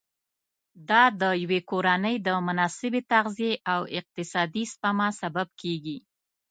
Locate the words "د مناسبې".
2.27-3.01